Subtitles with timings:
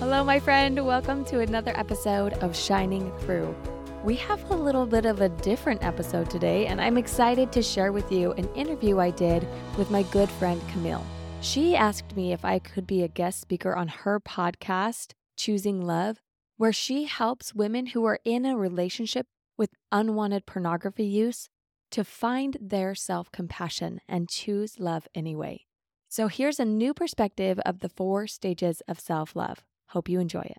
[0.00, 0.84] Hello, my friend.
[0.84, 3.54] Welcome to another episode of Shining Through.
[4.02, 7.92] We have a little bit of a different episode today, and I'm excited to share
[7.92, 9.46] with you an interview I did
[9.78, 11.06] with my good friend Camille.
[11.42, 16.20] She asked me if I could be a guest speaker on her podcast, Choosing Love,
[16.56, 19.26] where she helps women who are in a relationship
[19.56, 21.48] with unwanted pornography use
[21.92, 25.66] to find their self compassion and choose love anyway.
[26.08, 29.62] So here's a new perspective of the four stages of self love.
[29.94, 30.58] Hope you enjoy it.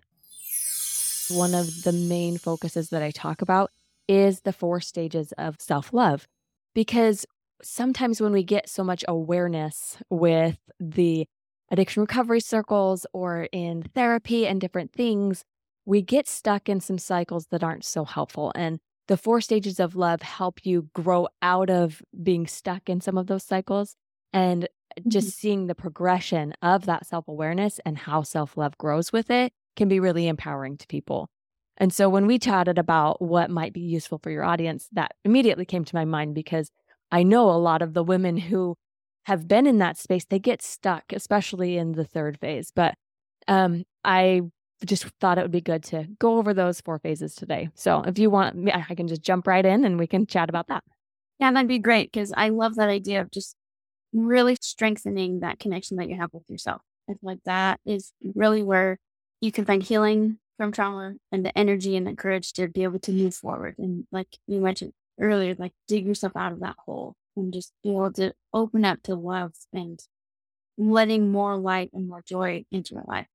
[1.28, 3.70] One of the main focuses that I talk about
[4.08, 6.26] is the four stages of self love
[6.74, 7.26] because
[7.62, 11.26] sometimes when we get so much awareness with the
[11.70, 15.44] addiction recovery circles or in therapy and different things,
[15.84, 18.52] we get stuck in some cycles that aren't so helpful.
[18.54, 23.18] And the four stages of love help you grow out of being stuck in some
[23.18, 23.96] of those cycles
[24.32, 24.66] and
[25.08, 25.32] just mm-hmm.
[25.32, 29.88] seeing the progression of that self awareness and how self love grows with it can
[29.88, 31.28] be really empowering to people.
[31.76, 35.66] And so when we chatted about what might be useful for your audience, that immediately
[35.66, 36.70] came to my mind because
[37.12, 38.76] I know a lot of the women who
[39.24, 42.72] have been in that space, they get stuck, especially in the third phase.
[42.74, 42.94] But
[43.48, 44.42] um, I
[44.84, 47.68] just thought it would be good to go over those four phases today.
[47.74, 50.68] So if you want, I can just jump right in and we can chat about
[50.68, 50.84] that.
[51.38, 53.56] Yeah, that'd be great because I love that idea of just
[54.16, 56.82] really strengthening that connection that you have with yourself.
[57.08, 58.98] I feel like that is really where
[59.40, 62.98] you can find healing from trauma and the energy and the courage to be able
[63.00, 63.74] to move forward.
[63.78, 67.90] And like you mentioned earlier, like dig yourself out of that hole and just be
[67.90, 70.00] able to open up to love and
[70.78, 73.26] letting more light and more joy into your life.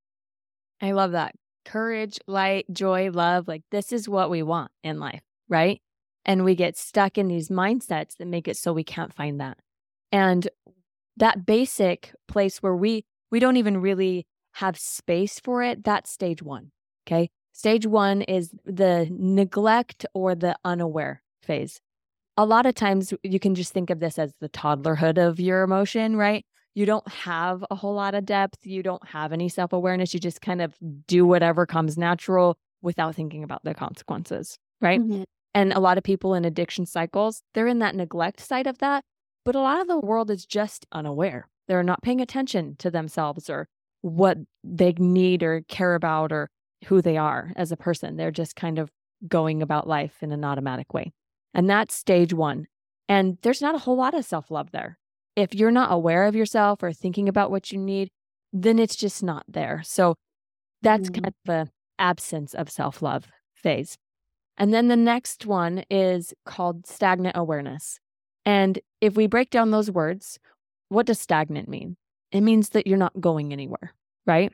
[0.81, 1.35] I love that.
[1.63, 3.47] Courage, light, joy, love.
[3.47, 5.81] Like this is what we want in life, right?
[6.25, 9.57] And we get stuck in these mindsets that make it so we can't find that.
[10.11, 10.47] And
[11.17, 16.43] that basic place where we we don't even really have space for it, that's stage
[16.43, 16.71] 1.
[17.07, 17.29] Okay?
[17.53, 21.79] Stage 1 is the neglect or the unaware phase.
[22.37, 25.63] A lot of times you can just think of this as the toddlerhood of your
[25.63, 26.45] emotion, right?
[26.73, 30.41] You don't have a whole lot of depth, you don't have any self-awareness, you just
[30.41, 30.75] kind of
[31.07, 35.01] do whatever comes natural without thinking about the consequences, right?
[35.01, 35.23] Mm-hmm.
[35.53, 39.03] And a lot of people in addiction cycles, they're in that neglect side of that
[39.45, 41.47] but a lot of the world is just unaware.
[41.67, 43.67] They're not paying attention to themselves or
[44.01, 46.49] what they need or care about or
[46.85, 48.17] who they are as a person.
[48.17, 48.89] They're just kind of
[49.27, 51.11] going about life in an automatic way.
[51.53, 52.65] And that's stage one.
[53.07, 54.97] And there's not a whole lot of self love there.
[55.35, 58.09] If you're not aware of yourself or thinking about what you need,
[58.51, 59.81] then it's just not there.
[59.83, 60.15] So
[60.81, 61.15] that's mm.
[61.15, 61.69] kind of the
[61.99, 63.97] absence of self love phase.
[64.57, 67.99] And then the next one is called stagnant awareness.
[68.45, 70.39] And if we break down those words,
[70.89, 71.97] what does stagnant mean?
[72.31, 73.93] It means that you're not going anywhere,
[74.25, 74.53] right?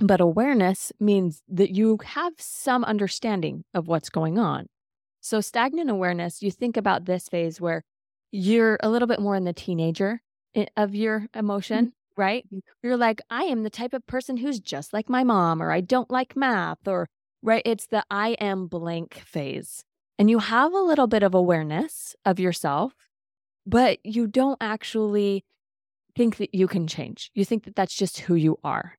[0.00, 4.66] But awareness means that you have some understanding of what's going on.
[5.20, 7.84] So, stagnant awareness, you think about this phase where
[8.30, 10.22] you're a little bit more in the teenager
[10.76, 12.20] of your emotion, mm-hmm.
[12.20, 12.46] right?
[12.82, 15.80] You're like, I am the type of person who's just like my mom, or I
[15.80, 17.08] don't like math, or
[17.42, 17.62] right?
[17.64, 19.84] It's the I am blank phase.
[20.18, 22.94] And you have a little bit of awareness of yourself
[23.66, 25.44] but you don't actually
[26.16, 27.30] think that you can change.
[27.34, 28.98] You think that that's just who you are.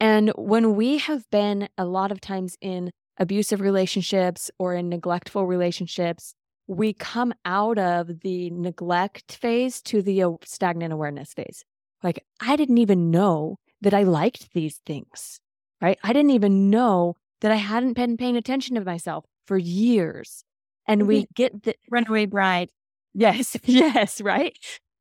[0.00, 5.46] And when we have been a lot of times in abusive relationships or in neglectful
[5.46, 6.34] relationships,
[6.66, 11.64] we come out of the neglect phase to the uh, stagnant awareness phase.
[12.02, 15.40] Like, I didn't even know that I liked these things,
[15.80, 15.98] right?
[16.02, 20.44] I didn't even know that I hadn't been paying attention to myself for years.
[20.86, 21.32] And we mm-hmm.
[21.34, 22.70] get the runaway bride.
[23.16, 24.56] Yes, yes, right.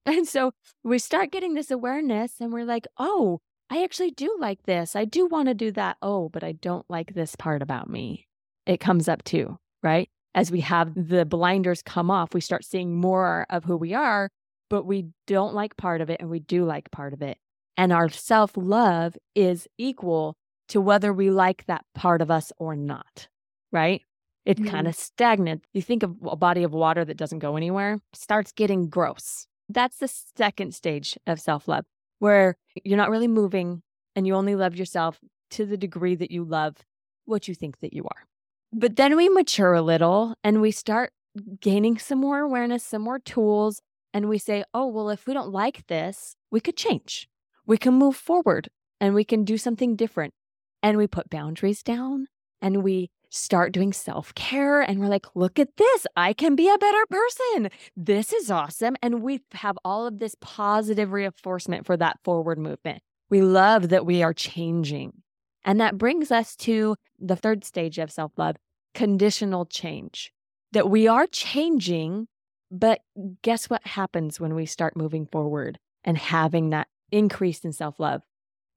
[0.05, 0.51] And so
[0.83, 3.39] we start getting this awareness and we're like, oh,
[3.69, 4.95] I actually do like this.
[4.95, 5.97] I do want to do that.
[6.01, 8.27] Oh, but I don't like this part about me.
[8.65, 10.09] It comes up too, right?
[10.33, 14.29] As we have the blinders come off, we start seeing more of who we are,
[14.69, 17.37] but we don't like part of it and we do like part of it.
[17.75, 20.35] And our self love is equal
[20.69, 23.27] to whether we like that part of us or not,
[23.71, 24.03] right?
[24.45, 24.69] It's mm-hmm.
[24.69, 25.65] kind of stagnant.
[25.73, 29.47] You think of a body of water that doesn't go anywhere, starts getting gross.
[29.67, 31.85] That's the second stage of self love,
[32.19, 33.81] where you're not really moving
[34.15, 35.19] and you only love yourself
[35.51, 36.77] to the degree that you love
[37.25, 38.25] what you think that you are.
[38.71, 41.11] But then we mature a little and we start
[41.59, 43.81] gaining some more awareness, some more tools,
[44.13, 47.27] and we say, oh, well, if we don't like this, we could change.
[47.65, 48.69] We can move forward
[49.01, 50.33] and we can do something different.
[50.81, 52.27] And we put boundaries down
[52.61, 54.81] and we start doing self care.
[54.81, 56.07] And we're like, look at this.
[56.15, 57.69] I can be a better person.
[57.95, 58.95] This is awesome.
[59.01, 63.01] And we have all of this positive reinforcement for that forward movement.
[63.29, 65.21] We love that we are changing.
[65.63, 68.55] And that brings us to the third stage of self love
[68.93, 70.31] conditional change.
[70.71, 72.27] That we are changing,
[72.71, 73.01] but
[73.41, 78.21] guess what happens when we start moving forward and having that increase in self love?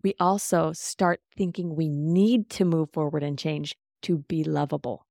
[0.02, 5.06] We also start thinking we need to move forward and change to be lovable.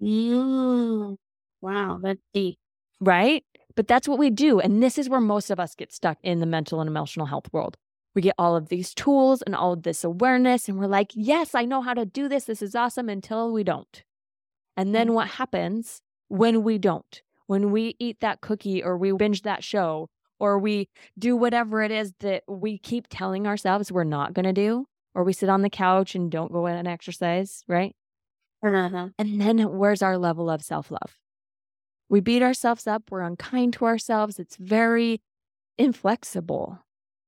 [0.00, 1.16] Mm.
[1.60, 2.58] Wow, that's deep.
[3.00, 3.44] Right?
[3.76, 4.60] But that's what we do.
[4.60, 7.52] And this is where most of us get stuck in the mental and emotional health
[7.52, 7.76] world.
[8.14, 11.54] We get all of these tools and all of this awareness, and we're like, yes,
[11.54, 12.44] I know how to do this.
[12.44, 14.02] This is awesome until we don't.
[14.76, 17.22] And then what happens when we don't?
[17.46, 20.08] When we eat that cookie or we binge that show
[20.38, 20.88] or we
[21.18, 25.24] do whatever it is that we keep telling ourselves we're not going to do, or
[25.24, 27.94] we sit on the couch and don't go in and exercise, right?
[28.64, 29.08] Uh-huh.
[29.18, 31.16] And then where's our level of self love?
[32.08, 33.04] We beat ourselves up.
[33.10, 34.38] We're unkind to ourselves.
[34.38, 35.20] It's very
[35.78, 36.78] inflexible,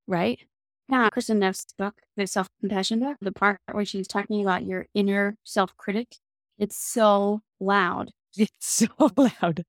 [0.06, 0.40] right?
[0.88, 4.86] Yeah, Kristin Neff's book, the self compassion book, the part where she's talking about your
[4.94, 6.16] inner self critic,
[6.58, 8.10] it's so loud.
[8.34, 9.62] It's so loud,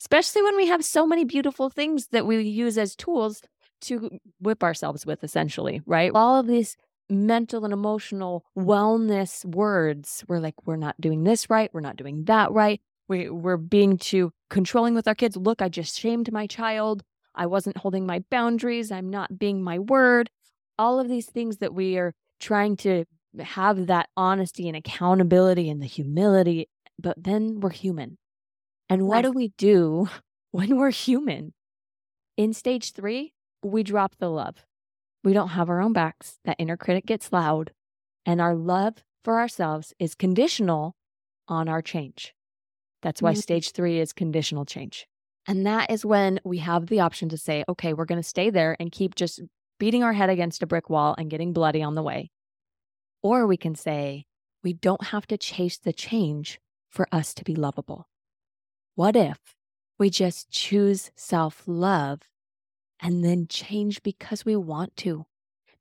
[0.00, 3.42] especially when we have so many beautiful things that we use as tools
[3.82, 6.10] to whip ourselves with, essentially, right?
[6.12, 6.76] All of these
[7.10, 11.70] mental and emotional wellness words, we're like, we're not doing this right.
[11.72, 12.80] We're not doing that right.
[13.08, 15.36] We, we're being too controlling with our kids.
[15.36, 17.02] Look, I just shamed my child.
[17.34, 18.90] I wasn't holding my boundaries.
[18.92, 20.30] I'm not being my word.
[20.78, 23.04] All of these things that we are trying to
[23.40, 26.68] have that honesty and accountability and the humility,
[26.98, 28.18] but then we're human.
[28.88, 30.08] And what do we do
[30.50, 31.52] when we're human?
[32.36, 34.64] In stage three, we drop the love.
[35.24, 36.38] We don't have our own backs.
[36.44, 37.72] That inner critic gets loud,
[38.24, 40.96] and our love for ourselves is conditional
[41.48, 42.34] on our change.
[43.02, 43.42] That's why Mhm.
[43.42, 45.06] stage three is conditional change.
[45.46, 48.50] And that is when we have the option to say, okay, we're going to stay
[48.50, 49.40] there and keep just
[49.78, 52.30] beating our head against a brick wall and getting bloody on the way.
[53.22, 54.26] Or we can say,
[54.62, 56.60] we don't have to chase the change
[56.90, 58.08] for us to be lovable.
[58.94, 59.56] What if
[59.98, 62.22] we just choose self love
[63.00, 65.26] and then change because we want to,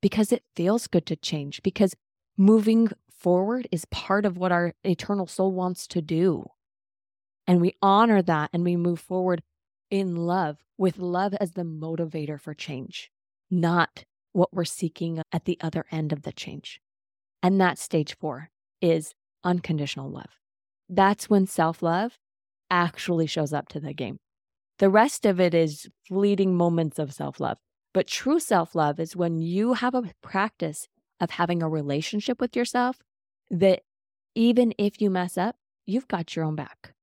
[0.02, 1.96] because it feels good to change, because
[2.38, 6.46] moving forward is part of what our eternal soul wants to do.
[7.48, 9.42] And we honor that and we move forward
[9.90, 13.10] in love, with love as the motivator for change,
[13.50, 14.04] not
[14.34, 16.82] what we're seeking at the other end of the change.
[17.42, 18.50] And that stage four
[18.82, 20.40] is unconditional love.
[20.90, 22.18] That's when self love
[22.70, 24.20] actually shows up to the game.
[24.80, 27.58] The rest of it is fleeting moments of self love.
[27.94, 30.88] But true self love is when you have a practice
[31.20, 33.00] of having a relationship with yourself
[33.50, 33.82] that
[34.36, 36.94] even if you mess up, you've got your own back.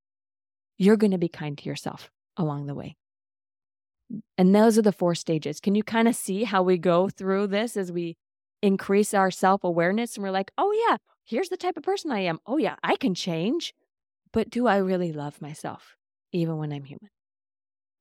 [0.78, 2.96] You're going to be kind to yourself along the way.
[4.38, 5.60] And those are the four stages.
[5.60, 8.16] Can you kind of see how we go through this as we
[8.62, 10.14] increase our self awareness?
[10.14, 12.38] And we're like, oh, yeah, here's the type of person I am.
[12.46, 13.74] Oh, yeah, I can change.
[14.32, 15.96] But do I really love myself,
[16.32, 17.10] even when I'm human?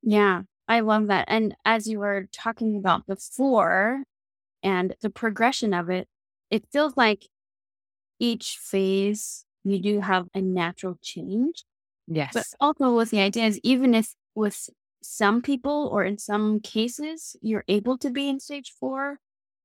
[0.03, 1.25] Yeah, I love that.
[1.27, 4.03] And as you were talking about before
[4.63, 6.07] and the progression of it,
[6.51, 7.27] it feels like
[8.19, 11.63] each phase you do have a natural change.
[12.07, 12.31] Yes.
[12.33, 14.69] But also with the idea is even if with
[15.01, 19.19] some people or in some cases you're able to be in stage four,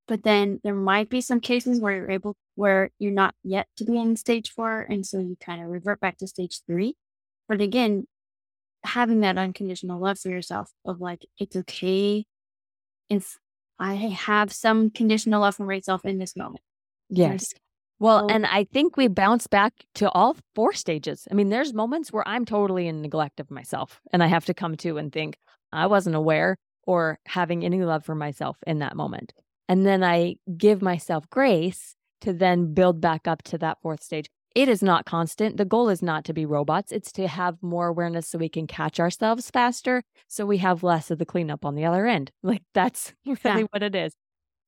[0.06, 3.84] but then there might be some cases where you're able where you're not yet to
[3.84, 6.96] be in stage four, and so you kind of revert back to stage three.
[7.48, 8.06] But again,
[8.84, 12.24] having that unconditional love for yourself of like it's okay
[13.08, 13.36] if
[13.78, 16.62] I have some conditional love for myself in this moment.
[17.08, 17.54] Yes.
[18.00, 18.28] Well, Oh.
[18.28, 21.26] and I think we bounce back to all four stages.
[21.30, 24.54] I mean, there's moments where I'm totally in neglect of myself and I have to
[24.54, 25.36] come to and think
[25.72, 29.32] I wasn't aware or having any love for myself in that moment.
[29.68, 34.26] And then I give myself grace to then build back up to that fourth stage.
[34.54, 35.56] It is not constant.
[35.56, 38.66] The goal is not to be robots, it's to have more awareness so we can
[38.66, 42.32] catch ourselves faster so we have less of the cleanup on the other end.
[42.42, 43.12] Like that's
[43.44, 44.14] really what it is.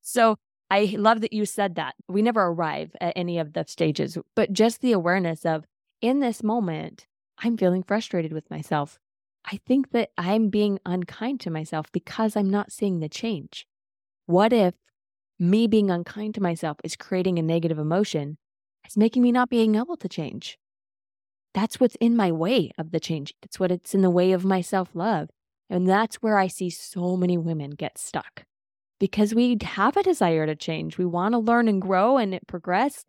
[0.03, 0.37] So
[0.71, 1.95] I love that you said that.
[2.09, 5.65] We never arrive at any of the stages, but just the awareness of
[6.01, 7.07] in this moment,
[7.39, 8.99] I'm feeling frustrated with myself.
[9.45, 13.67] I think that I'm being unkind to myself because I'm not seeing the change.
[14.27, 14.75] What if
[15.39, 18.37] me being unkind to myself is creating a negative emotion?
[18.91, 20.59] It's making me not being able to change.
[21.55, 23.33] That's what's in my way of the change.
[23.41, 25.29] That's what it's in the way of my self love.
[25.69, 28.43] And that's where I see so many women get stuck
[28.99, 30.99] because we have a desire to change.
[30.99, 33.05] We want to learn and grow and it progress,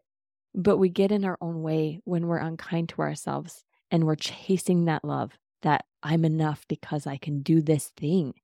[0.54, 4.86] but we get in our own way when we're unkind to ourselves and we're chasing
[4.86, 5.32] that love
[5.64, 8.36] that I'm enough because I can do this thing.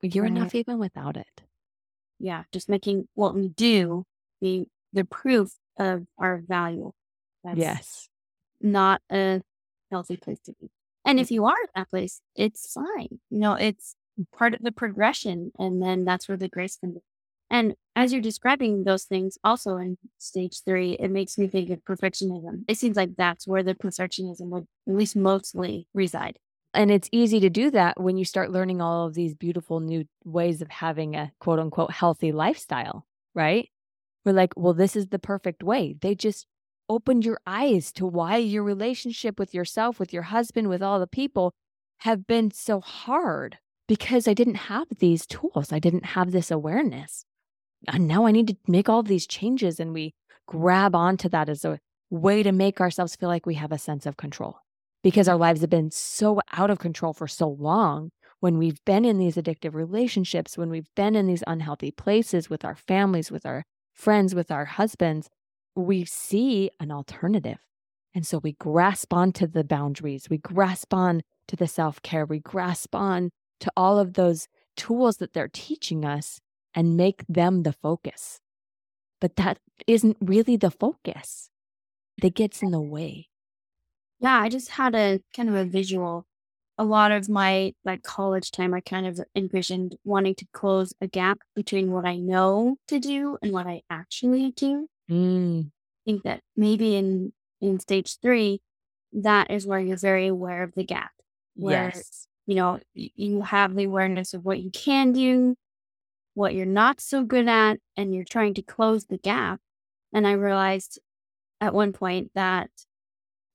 [0.00, 0.32] You're Right.
[0.32, 1.42] enough even without it.
[2.18, 4.04] Yeah, just making what we do
[4.40, 6.92] be the proof of our value.
[7.44, 8.08] That's yes.
[8.60, 9.42] Not a
[9.90, 10.70] healthy place to be.
[11.04, 11.32] And if mm.
[11.32, 13.20] you are at that place, it's fine.
[13.30, 13.94] You know, it's
[14.36, 15.52] part of the progression.
[15.58, 17.00] And then that's where the grace can be.
[17.48, 21.84] And as you're describing those things, also in stage three, it makes me think of
[21.84, 22.64] perfectionism.
[22.66, 26.38] It seems like that's where the perfectionism would at least mostly reside.
[26.74, 30.04] And it's easy to do that when you start learning all of these beautiful new
[30.24, 33.70] ways of having a quote unquote healthy lifestyle, right?
[34.26, 35.94] We're like, well, this is the perfect way.
[35.98, 36.46] They just
[36.88, 41.06] opened your eyes to why your relationship with yourself, with your husband, with all the
[41.06, 41.54] people
[41.98, 45.72] have been so hard because I didn't have these tools.
[45.72, 47.24] I didn't have this awareness.
[47.86, 49.78] And now I need to make all these changes.
[49.78, 50.12] And we
[50.48, 51.78] grab onto that as a
[52.10, 54.58] way to make ourselves feel like we have a sense of control
[55.04, 58.10] because our lives have been so out of control for so long.
[58.40, 62.64] When we've been in these addictive relationships, when we've been in these unhealthy places with
[62.64, 63.64] our families, with our
[63.96, 65.28] friends, with our husbands,
[65.74, 67.58] we see an alternative.
[68.14, 72.40] And so we grasp onto the boundaries, we grasp on to the self care, we
[72.40, 76.40] grasp on to all of those tools that they're teaching us
[76.74, 78.38] and make them the focus.
[79.20, 81.50] But that isn't really the focus,
[82.22, 83.28] that gets in the way.
[84.20, 86.26] Yeah, I just had a kind of a visual.
[86.78, 91.06] A lot of my like college time, I kind of envisioned wanting to close a
[91.06, 94.86] gap between what I know to do and what I actually do.
[95.10, 95.66] Mm.
[95.68, 95.70] I
[96.04, 98.60] think that maybe in in stage three,
[99.12, 101.12] that is where you're very aware of the gap.
[101.54, 102.28] Where, yes.
[102.46, 105.56] You know, you have the awareness of what you can do,
[106.34, 109.58] what you're not so good at, and you're trying to close the gap.
[110.12, 111.00] And I realized
[111.60, 112.70] at one point that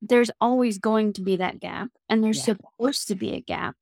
[0.01, 2.55] there's always going to be that gap, and there's yeah.
[2.55, 3.75] supposed to be a gap.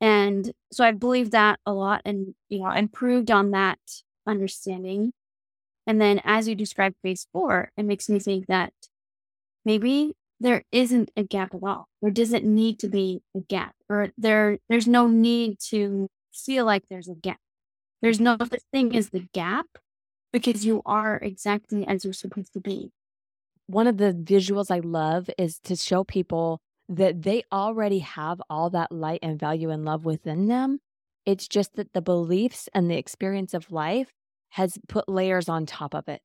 [0.00, 3.78] And so I believe that a lot and, you know, improved on that
[4.26, 5.12] understanding
[5.86, 8.72] and then as you describe phase four, it makes me think that
[9.64, 11.88] maybe there isn't a gap at all.
[12.00, 16.84] There doesn't need to be a gap or there there's no need to feel like
[16.88, 17.38] there's a gap.
[18.00, 19.66] There's no such thing as the gap
[20.32, 22.90] because you are exactly as you're supposed to be.
[23.72, 26.60] One of the visuals I love is to show people
[26.90, 30.80] that they already have all that light and value and love within them.
[31.24, 34.12] It's just that the beliefs and the experience of life
[34.50, 36.20] has put layers on top of it.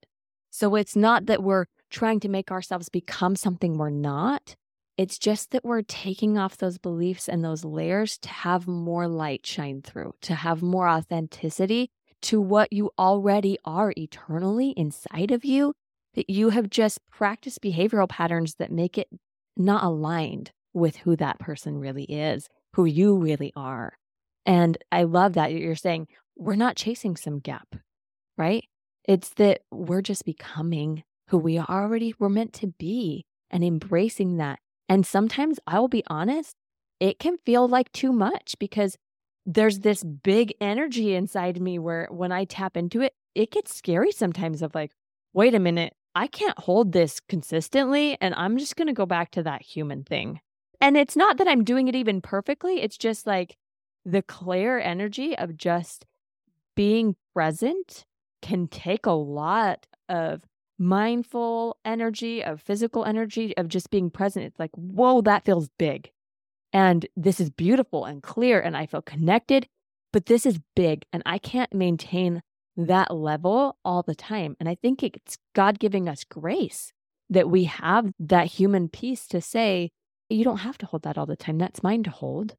[0.52, 4.58] So it's not that we're trying to make ourselves become something we're not.
[4.98, 9.46] It's just that we're taking off those beliefs and those layers to have more light
[9.46, 11.92] shine through, to have more authenticity
[12.24, 15.74] to what you already are eternally inside of you,
[16.18, 19.08] that you have just practiced behavioral patterns that make it
[19.56, 23.94] not aligned with who that person really is, who you really are.
[24.46, 27.78] And I love that you're saying, we're not chasing some gap
[28.38, 28.66] right?
[29.06, 34.60] It's that we're just becoming who we already were meant to be and embracing that.
[34.88, 36.56] And sometimes I will be honest,
[37.00, 38.98] it can feel like too much because
[39.46, 44.12] there's this big energy inside me where when I tap into it, it gets scary
[44.12, 44.92] sometimes of like,
[45.34, 48.18] wait a minute, I can't hold this consistently.
[48.20, 50.42] And I'm just going to go back to that human thing.
[50.82, 52.82] And it's not that I'm doing it even perfectly.
[52.82, 53.56] It's just like
[54.04, 56.06] the clear energy of just
[56.76, 58.04] being present
[58.42, 60.42] can take a lot of
[60.80, 64.46] mindful energy, of physical energy, of just being present.
[64.46, 66.12] It's like, whoa, that feels big.
[66.74, 69.68] And this is beautiful and clear, and I feel connected,
[70.12, 72.42] but this is big, and I can't maintain
[72.78, 74.56] that level all the time.
[74.60, 76.94] And I think it's God giving us grace
[77.30, 79.92] that we have that human piece to say,
[80.30, 81.58] you don't have to hold that all the time.
[81.58, 82.56] That's mine to hold.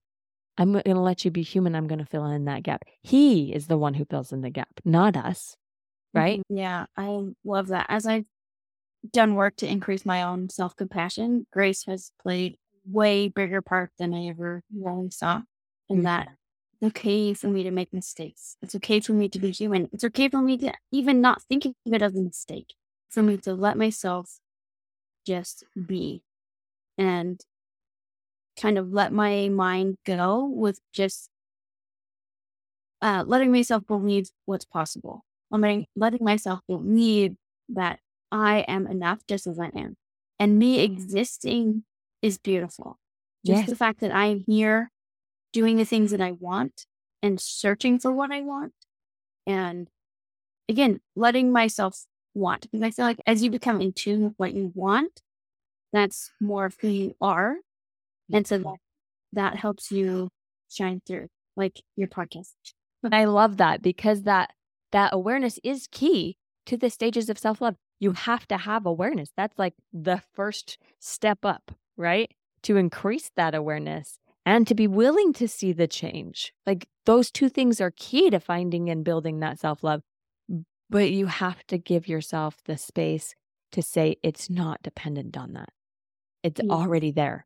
[0.58, 1.74] I'm going to let you be human.
[1.74, 2.82] I'm going to fill in that gap.
[3.02, 5.56] He is the one who fills in the gap, not us
[6.14, 6.40] right?
[6.40, 6.56] Mm-hmm.
[6.56, 7.86] Yeah, I love that.
[7.88, 8.26] As I've
[9.12, 12.56] done work to increase my own self compassion, grace has played
[12.86, 15.42] way bigger part than I ever really saw.
[15.90, 16.34] In that mm-hmm.
[16.80, 18.56] It's okay for me to make mistakes.
[18.62, 19.88] It's okay for me to be human.
[19.92, 22.74] It's okay for me to even not think of it as a mistake.
[23.10, 24.38] For me to let myself
[25.26, 26.22] just be
[26.96, 27.40] and
[28.60, 31.30] kind of let my mind go with just
[33.00, 37.34] uh, letting myself believe what's possible letting, letting myself believe
[37.70, 39.96] that I am enough just as I am.
[40.38, 41.84] And me existing
[42.22, 42.98] is beautiful.
[43.46, 43.70] Just yes.
[43.70, 44.90] the fact that I'm here
[45.52, 46.86] doing the things that I want
[47.22, 48.72] and searching for what I want.
[49.46, 49.88] And
[50.68, 52.70] again, letting myself want.
[52.70, 55.22] Because I feel like as you become in tune with what you want,
[55.92, 57.56] that's more of who you are.
[58.32, 58.76] And so that,
[59.32, 60.28] that helps you
[60.68, 62.52] shine through, like your podcast.
[63.10, 64.50] I love that because that
[64.92, 66.36] that awareness is key
[66.66, 67.76] to the stages of self love.
[68.00, 69.30] you have to have awareness.
[69.36, 72.30] That's like the first step up, right?
[72.62, 76.54] To increase that awareness and to be willing to see the change.
[76.66, 80.00] Like those two things are key to finding and building that self love.
[80.88, 83.34] But you have to give yourself the space
[83.72, 85.68] to say it's not dependent on that.
[86.42, 86.72] It's yeah.
[86.72, 87.44] already there.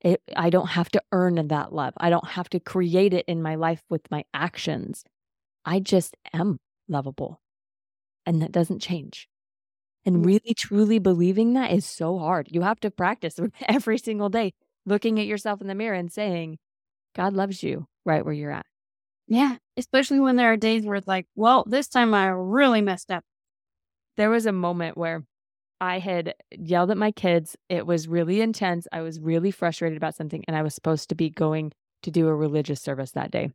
[0.00, 1.92] It, I don't have to earn that love.
[1.98, 5.04] I don't have to create it in my life with my actions.
[5.66, 7.42] I just am lovable.
[8.24, 9.28] And that doesn't change.
[10.06, 12.48] And really, truly believing that is so hard.
[12.50, 14.54] You have to practice every single day,
[14.86, 16.58] looking at yourself in the mirror and saying,
[17.14, 18.66] God loves you right where you're at.
[19.28, 19.56] Yeah.
[19.76, 23.24] Especially when there are days where it's like, well, this time I really messed up.
[24.16, 25.24] There was a moment where
[25.80, 27.56] I had yelled at my kids.
[27.68, 28.86] It was really intense.
[28.92, 31.72] I was really frustrated about something, and I was supposed to be going
[32.02, 33.50] to do a religious service that day.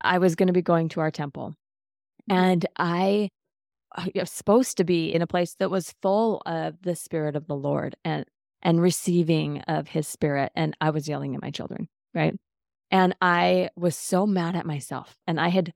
[0.00, 1.54] I was going to be going to our temple.
[2.30, 2.38] Mm-hmm.
[2.38, 3.28] And I
[4.14, 7.56] was supposed to be in a place that was full of the spirit of the
[7.56, 8.24] Lord and
[8.62, 12.34] and receiving of his spirit and I was yelling at my children, right?
[12.90, 15.16] And I was so mad at myself.
[15.26, 15.74] And I had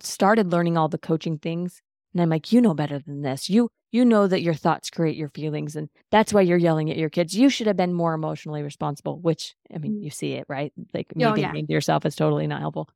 [0.00, 1.82] started learning all the coaching things
[2.14, 3.48] and I'm like, you know better than this.
[3.48, 6.96] You you know that your thoughts create your feelings and that's why you're yelling at
[6.96, 7.36] your kids.
[7.36, 10.72] You should have been more emotionally responsible, which I mean, you see it, right?
[10.94, 11.52] Like oh, yeah.
[11.52, 12.88] to yourself is totally not helpful.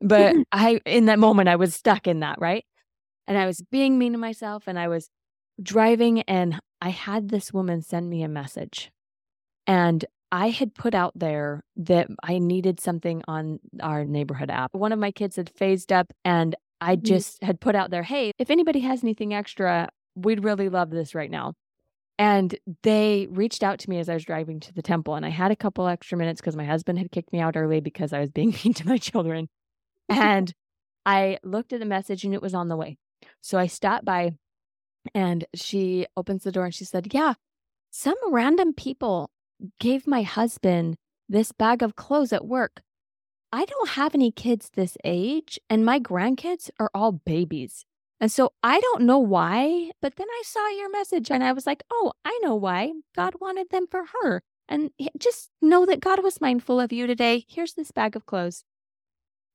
[0.00, 2.64] But I in that moment I was stuck in that, right?
[3.30, 5.08] and I was being mean to myself and I was
[5.62, 8.90] driving and I had this woman send me a message.
[9.66, 14.74] And I had put out there that I needed something on our neighborhood app.
[14.74, 17.04] One of my kids had phased up and I mm-hmm.
[17.04, 21.14] just had put out there, hey, if anybody has anything extra, we'd really love this
[21.14, 21.54] right now.
[22.18, 25.14] And they reached out to me as I was driving to the temple.
[25.14, 27.80] And I had a couple extra minutes because my husband had kicked me out early
[27.80, 29.48] because I was being mean to my children.
[30.12, 30.52] And
[31.06, 32.98] I looked at the message and it was on the way.
[33.40, 34.32] So I stopped by
[35.14, 37.34] and she opens the door and she said, Yeah,
[37.90, 39.30] some random people
[39.78, 40.96] gave my husband
[41.28, 42.82] this bag of clothes at work.
[43.52, 47.84] I don't have any kids this age, and my grandkids are all babies.
[48.20, 51.66] And so I don't know why, but then I saw your message and I was
[51.66, 52.92] like, oh, I know why.
[53.16, 54.42] God wanted them for her.
[54.68, 57.44] And just know that God was mindful of you today.
[57.48, 58.62] Here's this bag of clothes.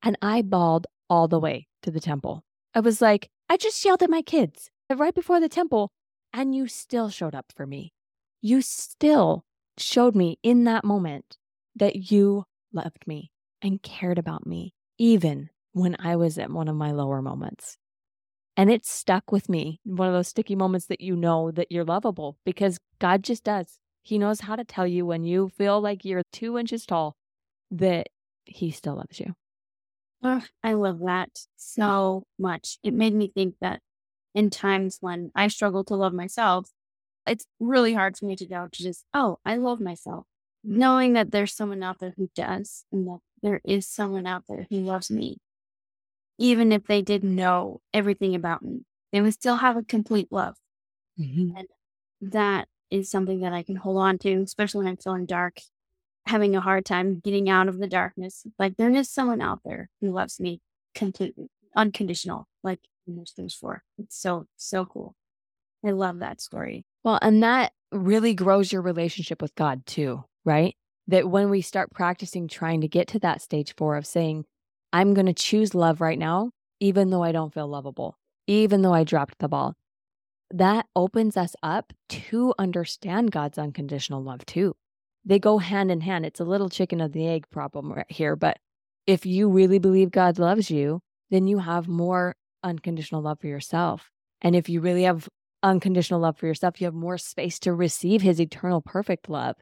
[0.01, 2.43] And I bawled all the way to the temple.
[2.73, 5.91] I was like, I just yelled at my kids right before the temple,
[6.33, 7.93] and you still showed up for me.
[8.41, 9.45] You still
[9.77, 11.37] showed me in that moment
[11.75, 16.75] that you loved me and cared about me, even when I was at one of
[16.75, 17.77] my lower moments.
[18.57, 21.83] And it stuck with me, one of those sticky moments that you know that you're
[21.83, 23.79] lovable because God just does.
[24.03, 27.15] He knows how to tell you when you feel like you're two inches tall
[27.71, 28.07] that
[28.45, 29.33] He still loves you.
[30.23, 32.77] Oh, I love that so much.
[32.83, 33.81] It made me think that
[34.35, 36.69] in times when I struggle to love myself,
[37.25, 40.25] it's really hard for me to go to just, oh, I love myself.
[40.63, 44.67] Knowing that there's someone out there who does, and that there is someone out there
[44.69, 45.37] who loves me.
[46.37, 50.55] Even if they didn't know everything about me, they would still have a complete love.
[51.19, 51.57] Mm-hmm.
[51.57, 51.67] And
[52.21, 55.59] that is something that I can hold on to, especially when I'm feeling dark
[56.27, 58.45] having a hard time getting out of the darkness.
[58.57, 60.61] Like there is someone out there who loves me
[60.93, 63.83] completely, unconditional, like there's things for.
[63.97, 65.15] It's so, so cool.
[65.85, 66.85] I love that story.
[67.03, 70.75] Well, and that really grows your relationship with God too, right?
[71.07, 74.45] That when we start practicing trying to get to that stage four of saying,
[74.91, 78.93] I'm going to choose love right now, even though I don't feel lovable, even though
[78.93, 79.75] I dropped the ball,
[80.51, 84.75] that opens us up to understand God's unconditional love too
[85.25, 86.25] they go hand in hand.
[86.25, 88.35] It's a little chicken of the egg problem right here.
[88.35, 88.59] But
[89.07, 92.35] if you really believe God loves you, then you have more
[92.65, 94.11] unconditional love for yourself.
[94.41, 95.29] And if you really have
[95.63, 99.55] unconditional love for yourself, you have more space to receive his eternal perfect love.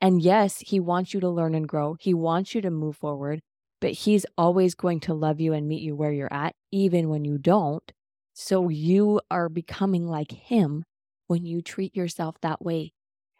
[0.00, 1.96] And yes, he wants you to learn and grow.
[1.98, 3.40] He wants you to move forward,
[3.80, 7.24] but he's always going to love you and meet you where you're at, even when
[7.24, 7.92] you don't.
[8.34, 10.84] So you are becoming like him
[11.26, 12.92] when you treat yourself that way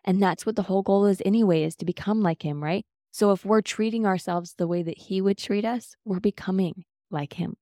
[0.05, 2.85] and that's what the whole goal is anyway, is to become like him, right?
[3.13, 7.35] So if we're treating ourselves the way that he would treat us, we're becoming like
[7.35, 7.57] him.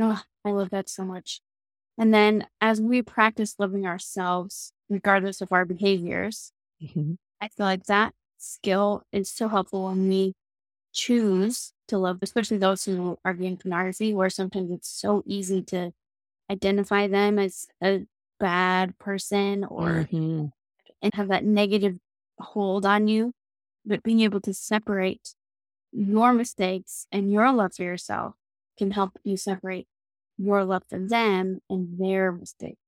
[0.00, 1.40] Oh, I love that so much.
[1.98, 7.14] And then as we practice loving ourselves, regardless of our behaviors, mm-hmm.
[7.40, 10.34] I feel like that skill is so helpful when we
[10.92, 15.92] choose to love, especially those who are viewing pornography, where sometimes it's so easy to
[16.50, 18.06] identify them as a
[18.38, 20.46] bad person or mm-hmm
[21.02, 21.96] and have that negative
[22.38, 23.32] hold on you,
[23.84, 25.34] but being able to separate
[25.92, 28.34] your mistakes and your love for yourself
[28.78, 29.86] can help you separate
[30.42, 32.78] your love for them and their mistakes.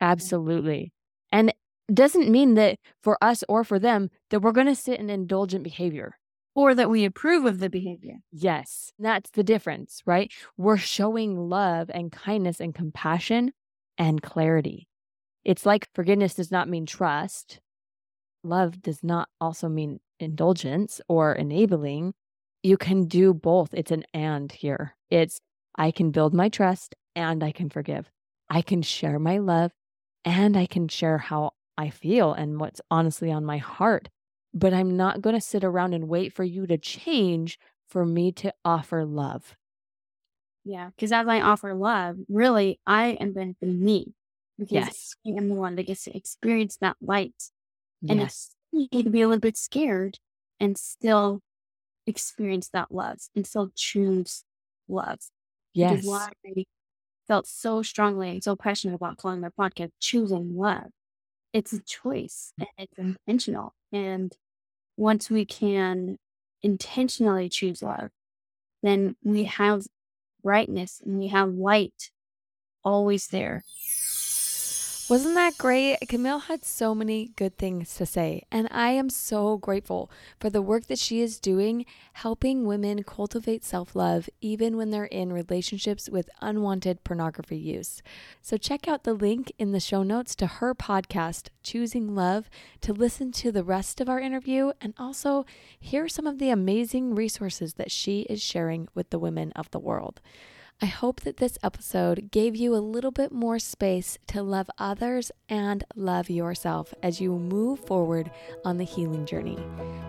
[0.00, 0.92] Absolutely.
[1.32, 1.52] And
[1.92, 5.64] doesn't mean that for us or for them that we're going to sit in indulgent
[5.64, 6.14] behavior
[6.54, 8.16] or that we approve of the behavior.
[8.32, 10.32] Yes, that's the difference, right?
[10.56, 13.52] We're showing love and kindness and compassion
[13.98, 14.88] and clarity.
[15.44, 17.60] It's like forgiveness does not mean trust.
[18.42, 22.14] Love does not also mean indulgence or enabling.
[22.62, 23.70] You can do both.
[23.72, 24.96] It's an and here.
[25.10, 25.40] It's
[25.76, 28.10] I can build my trust and I can forgive.
[28.48, 29.72] I can share my love
[30.24, 34.08] and I can share how I feel and what's honestly on my heart.
[34.52, 38.32] But I'm not going to sit around and wait for you to change for me
[38.32, 39.56] to offer love.
[40.64, 44.14] Yeah, because as I offer love, really, I am benefiting me
[44.58, 45.16] because Yes.
[45.26, 47.50] I am the one that gets to experience that light.
[48.08, 48.22] And Yes.
[48.22, 50.18] it's easy to be a little bit scared
[50.60, 51.42] and still
[52.06, 54.44] experience that love and still choose
[54.88, 55.20] love.
[55.78, 56.04] Which is Yes.
[56.04, 56.64] why I
[57.28, 60.90] felt so strongly and so passionate about calling my podcast Choosing Love.
[61.52, 63.74] It's a choice and it's intentional.
[63.92, 64.36] And
[64.96, 66.18] once we can
[66.62, 68.10] intentionally choose love,
[68.82, 69.86] then we have
[70.42, 72.10] brightness and we have light
[72.84, 73.64] always there.
[75.10, 75.98] Wasn't that great?
[76.08, 80.62] Camille had so many good things to say, and I am so grateful for the
[80.62, 86.08] work that she is doing helping women cultivate self love even when they're in relationships
[86.08, 88.04] with unwanted pornography use.
[88.40, 92.48] So, check out the link in the show notes to her podcast, Choosing Love,
[92.80, 95.44] to listen to the rest of our interview and also
[95.80, 99.80] hear some of the amazing resources that she is sharing with the women of the
[99.80, 100.20] world.
[100.82, 105.30] I hope that this episode gave you a little bit more space to love others
[105.46, 108.30] and love yourself as you move forward
[108.64, 109.58] on the healing journey.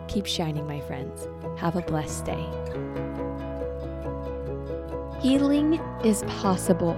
[0.07, 1.27] Keep shining, my friends.
[1.59, 2.45] Have a blessed day.
[5.21, 5.73] Healing
[6.05, 6.97] is possible.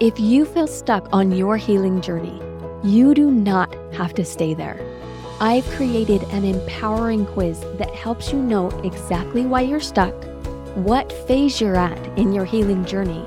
[0.00, 2.40] If you feel stuck on your healing journey,
[2.82, 4.80] you do not have to stay there.
[5.40, 10.14] I've created an empowering quiz that helps you know exactly why you're stuck
[10.74, 13.24] what phase you're at in your healing journey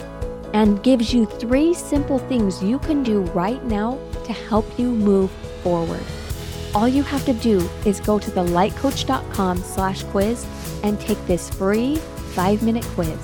[0.53, 5.31] and gives you three simple things you can do right now to help you move
[5.63, 6.03] forward.
[6.75, 10.45] All you have to do is go to thelightcoach.com slash quiz
[10.83, 11.97] and take this free
[12.35, 13.17] five-minute quiz.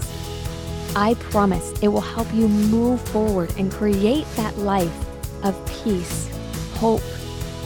[0.95, 4.93] I promise it will help you move forward and create that life
[5.43, 6.29] of peace,
[6.73, 7.01] hope,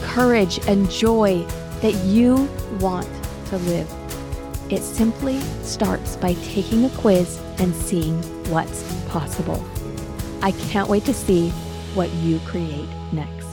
[0.02, 1.42] courage, and joy
[1.80, 2.48] that you
[2.80, 3.08] want
[3.46, 3.90] to live.
[4.70, 8.16] It simply starts by taking a quiz and seeing
[8.50, 9.62] what's possible.
[10.40, 11.50] I can't wait to see
[11.92, 13.43] what you create next.